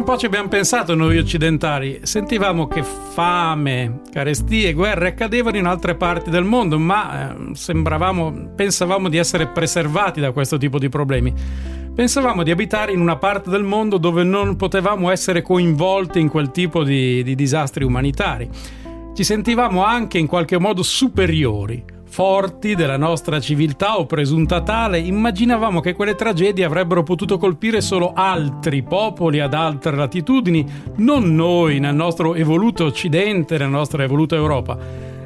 [0.00, 5.66] un po' ci abbiamo pensato noi occidentali, sentivamo che fame, carestie e guerre accadevano in
[5.66, 10.88] altre parti del mondo, ma eh, sembravamo, pensavamo di essere preservati da questo tipo di
[10.88, 11.34] problemi.
[11.94, 16.50] Pensavamo di abitare in una parte del mondo dove non potevamo essere coinvolti in quel
[16.50, 18.48] tipo di, di disastri umanitari.
[19.14, 25.80] Ci sentivamo anche in qualche modo superiori, forti della nostra civiltà o presunta tale, immaginavamo
[25.80, 31.94] che quelle tragedie avrebbero potuto colpire solo altri popoli ad altre latitudini, non noi nel
[31.94, 34.76] nostro evoluto Occidente, nella nostra evoluta Europa.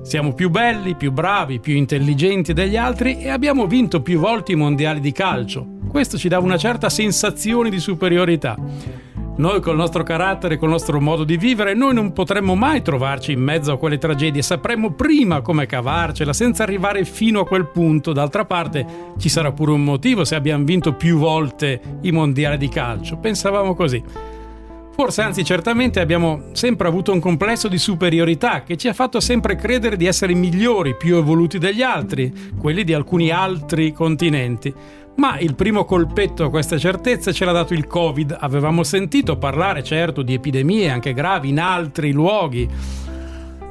[0.00, 4.56] Siamo più belli, più bravi, più intelligenti degli altri e abbiamo vinto più volte i
[4.56, 5.66] mondiali di calcio.
[5.86, 8.56] Questo ci dava una certa sensazione di superiorità.
[9.40, 13.40] Noi col nostro carattere, col nostro modo di vivere, noi non potremmo mai trovarci in
[13.40, 18.12] mezzo a quelle tragedie, sapremmo prima come cavarcela senza arrivare fino a quel punto.
[18.12, 22.68] D'altra parte ci sarà pure un motivo se abbiamo vinto più volte i mondiali di
[22.68, 23.16] calcio.
[23.16, 24.04] Pensavamo così.
[25.00, 29.56] Forse, anzi, certamente abbiamo sempre avuto un complesso di superiorità che ci ha fatto sempre
[29.56, 34.70] credere di essere migliori, più evoluti degli altri, quelli di alcuni altri continenti.
[35.16, 38.36] Ma il primo colpetto a queste certezze ce l'ha dato il Covid.
[38.40, 42.68] Avevamo sentito parlare, certo, di epidemie anche gravi in altri luoghi,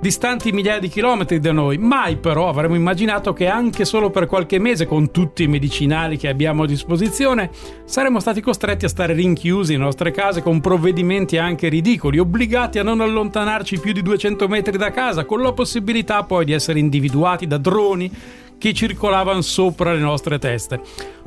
[0.00, 1.76] distanti migliaia di chilometri da noi.
[1.76, 6.28] Mai però avremmo immaginato che anche solo per qualche mese, con tutti i medicinali che
[6.28, 7.50] abbiamo a disposizione,
[7.84, 12.82] saremmo stati costretti a stare rinchiusi nelle nostre case con provvedimenti anche ridicoli, obbligati a
[12.82, 17.46] non allontanarci più di 200 metri da casa, con la possibilità poi di essere individuati
[17.46, 18.10] da droni
[18.60, 20.80] che circolavano sopra le nostre teste.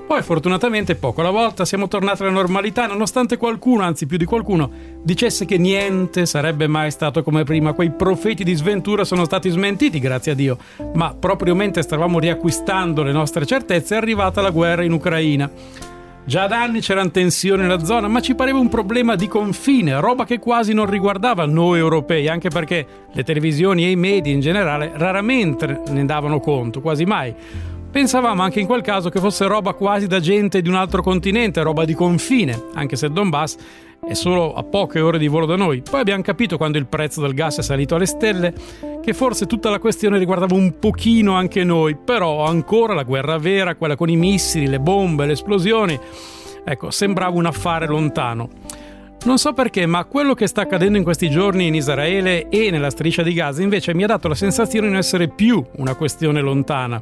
[0.06, 4.70] Poi fortunatamente poco alla volta siamo tornati alla normalità nonostante qualcuno, anzi più di qualcuno,
[5.02, 7.74] dicesse che niente sarebbe mai stato come prima.
[7.74, 10.58] Quei profeti di sventura sono stati smentiti, grazie a Dio.
[10.94, 15.50] Ma proprio mentre stavamo riacquistando le nostre certezze è arrivata la guerra in Ucraina.
[16.26, 20.26] Già da anni c'erano tensioni nella zona, ma ci pareva un problema di confine, roba
[20.26, 24.92] che quasi non riguardava noi europei, anche perché le televisioni e i media in generale
[24.96, 27.34] raramente ne davano conto, quasi mai.
[27.94, 31.62] Pensavamo anche in quel caso che fosse roba quasi da gente di un altro continente,
[31.62, 33.56] roba di confine, anche se Donbass
[34.04, 35.84] è solo a poche ore di volo da noi.
[35.88, 38.52] Poi abbiamo capito quando il prezzo del gas è salito alle stelle
[39.00, 43.76] che forse tutta la questione riguardava un pochino anche noi, però ancora la guerra vera,
[43.76, 45.98] quella con i missili, le bombe, le esplosioni,
[46.66, 48.50] ecco, sembrava un affare lontano.
[49.26, 52.90] Non so perché, ma quello che sta accadendo in questi giorni in Israele e nella
[52.90, 56.42] striscia di Gaza invece mi ha dato la sensazione di non essere più una questione
[56.42, 57.00] lontana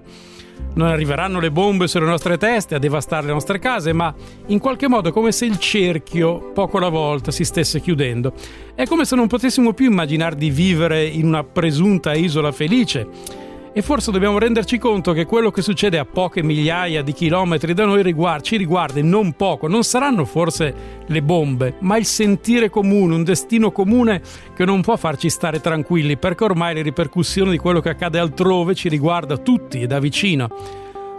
[0.74, 4.14] non arriveranno le bombe sulle nostre teste a devastare le nostre case, ma
[4.48, 8.34] in qualche modo è come se il cerchio, poco alla volta, si stesse chiudendo.
[8.74, 13.41] È come se non potessimo più immaginare di vivere in una presunta isola felice
[13.74, 17.86] e forse dobbiamo renderci conto che quello che succede a poche migliaia di chilometri da
[17.86, 19.68] noi riguarda, ci riguarda e non poco.
[19.68, 20.74] Non saranno forse
[21.06, 24.22] le bombe, ma il sentire comune, un destino comune
[24.54, 28.76] che non può farci stare tranquilli, perché ormai le ripercussioni di quello che accade altrove
[28.76, 30.50] ci riguarda tutti e da vicino.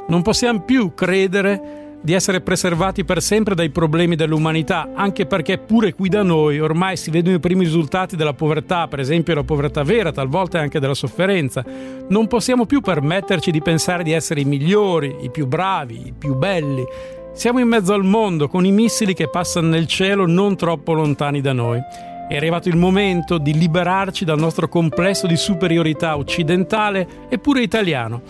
[0.09, 5.95] Non possiamo più credere di essere preservati per sempre dai problemi dell'umanità, anche perché pure
[5.95, 9.85] qui da noi ormai si vedono i primi risultati della povertà, per esempio la povertà
[9.85, 11.65] vera, talvolta anche della sofferenza.
[12.09, 16.35] Non possiamo più permetterci di pensare di essere i migliori, i più bravi, i più
[16.35, 16.85] belli.
[17.33, 21.41] Siamo in mezzo al mondo con i missili che passano nel cielo non troppo lontani
[21.41, 21.81] da noi.
[22.29, 28.23] È arrivato il momento di liberarci dal nostro complesso di superiorità occidentale e pure italiano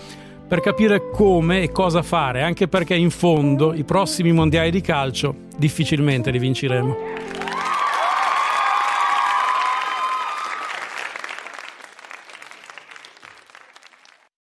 [0.53, 5.35] per capire come e cosa fare, anche perché in fondo i prossimi mondiali di calcio
[5.57, 7.42] difficilmente li vinceremo.